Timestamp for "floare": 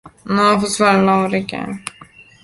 0.75-1.01